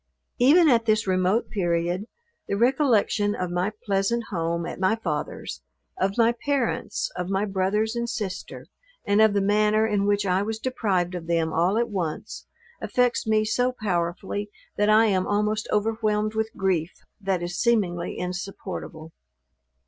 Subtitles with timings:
[0.39, 2.07] Even at this remote period,
[2.47, 5.61] the recollection of my pleasant home at my father's,
[5.95, 8.65] of my parents, of my brothers and sister,
[9.05, 12.47] and of the manner in which I was deprived of them all at once,
[12.81, 19.11] affects me so powerfully, that I am almost overwhelmed with grief, that is seemingly insupportable.